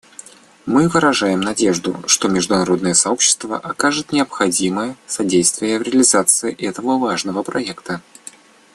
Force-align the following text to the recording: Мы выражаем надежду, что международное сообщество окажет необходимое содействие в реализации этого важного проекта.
Мы 0.65 0.89
выражаем 0.89 1.41
надежду, 1.41 1.95
что 2.07 2.27
международное 2.27 2.95
сообщество 2.95 3.59
окажет 3.59 4.11
необходимое 4.11 4.95
содействие 5.05 5.77
в 5.77 5.83
реализации 5.83 6.51
этого 6.59 6.97
важного 6.97 7.43
проекта. 7.43 8.01